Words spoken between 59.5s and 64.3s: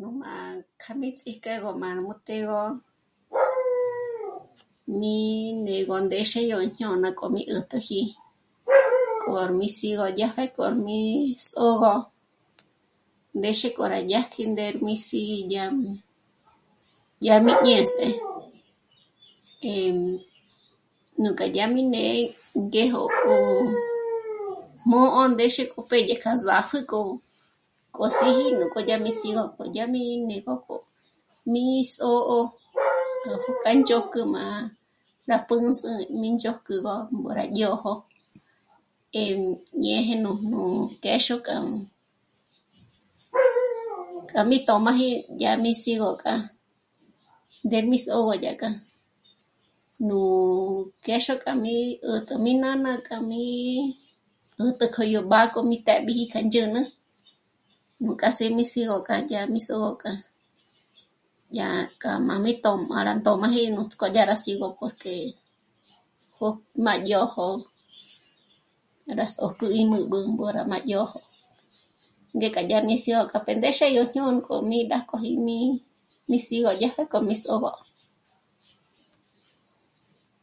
mí sô'o k'a, dyá k'a má mí tö̌mba rá ndómaji nuts'k'ó dyá